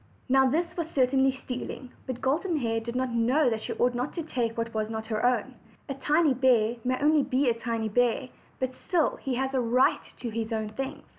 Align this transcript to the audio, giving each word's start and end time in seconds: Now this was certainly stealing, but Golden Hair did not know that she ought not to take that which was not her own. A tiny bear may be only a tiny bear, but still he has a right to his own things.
Now 0.27 0.47
this 0.49 0.75
was 0.75 0.89
certainly 0.89 1.31
stealing, 1.31 1.91
but 2.07 2.21
Golden 2.21 2.57
Hair 2.57 2.79
did 2.79 2.95
not 2.95 3.11
know 3.11 3.51
that 3.51 3.61
she 3.61 3.73
ought 3.73 3.93
not 3.93 4.15
to 4.15 4.23
take 4.23 4.53
that 4.55 4.65
which 4.73 4.73
was 4.73 4.89
not 4.89 5.05
her 5.05 5.23
own. 5.23 5.53
A 5.87 5.93
tiny 5.93 6.33
bear 6.33 6.77
may 6.83 6.95
be 6.97 7.03
only 7.03 7.49
a 7.51 7.53
tiny 7.53 7.87
bear, 7.87 8.29
but 8.59 8.73
still 8.73 9.17
he 9.17 9.35
has 9.35 9.53
a 9.53 9.61
right 9.61 10.01
to 10.17 10.29
his 10.31 10.51
own 10.51 10.69
things. 10.69 11.05